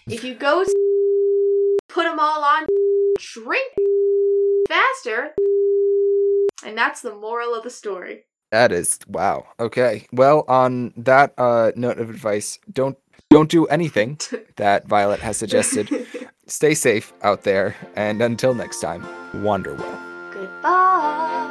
[0.08, 0.64] If you go
[1.88, 2.66] put them all on,
[3.18, 3.72] drink
[4.68, 5.34] faster,
[6.64, 8.24] and that's the moral of the story.
[8.50, 9.46] That is wow.
[9.60, 10.06] Okay.
[10.12, 12.96] Well, on that uh, note of advice, don't
[13.30, 14.18] don't do anything
[14.56, 16.06] that Violet has suggested.
[16.46, 19.02] Stay safe out there, and until next time,
[19.42, 21.43] wander well goodbye.